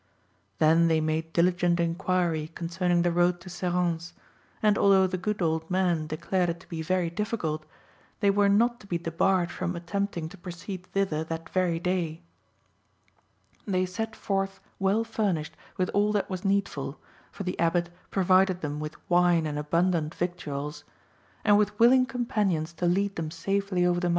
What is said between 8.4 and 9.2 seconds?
not to be